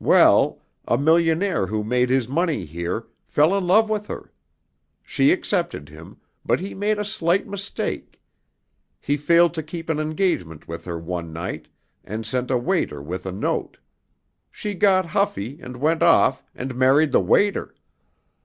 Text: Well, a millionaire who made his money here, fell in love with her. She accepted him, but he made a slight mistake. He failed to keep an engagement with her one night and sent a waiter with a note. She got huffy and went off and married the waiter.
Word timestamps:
Well, 0.00 0.60
a 0.88 0.98
millionaire 0.98 1.68
who 1.68 1.84
made 1.84 2.10
his 2.10 2.26
money 2.28 2.64
here, 2.64 3.06
fell 3.28 3.56
in 3.56 3.64
love 3.68 3.88
with 3.88 4.08
her. 4.08 4.32
She 5.04 5.30
accepted 5.30 5.88
him, 5.88 6.16
but 6.44 6.58
he 6.58 6.74
made 6.74 6.98
a 6.98 7.04
slight 7.04 7.46
mistake. 7.46 8.20
He 8.98 9.16
failed 9.16 9.54
to 9.54 9.62
keep 9.62 9.88
an 9.88 10.00
engagement 10.00 10.66
with 10.66 10.84
her 10.86 10.98
one 10.98 11.32
night 11.32 11.68
and 12.02 12.26
sent 12.26 12.50
a 12.50 12.58
waiter 12.58 13.00
with 13.00 13.24
a 13.24 13.30
note. 13.30 13.78
She 14.50 14.74
got 14.74 15.06
huffy 15.06 15.60
and 15.62 15.76
went 15.76 16.02
off 16.02 16.42
and 16.56 16.74
married 16.74 17.12
the 17.12 17.20
waiter. 17.20 17.72